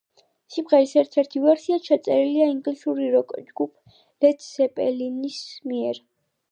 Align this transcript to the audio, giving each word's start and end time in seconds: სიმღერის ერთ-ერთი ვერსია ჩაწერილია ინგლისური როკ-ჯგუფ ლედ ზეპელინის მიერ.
სიმღერის 0.53 0.93
ერთ-ერთი 1.01 1.41
ვერსია 1.43 1.77
ჩაწერილია 1.89 2.47
ინგლისური 2.55 3.13
როკ-ჯგუფ 3.17 4.01
ლედ 4.01 4.43
ზეპელინის 4.51 5.41
მიერ. 5.73 6.05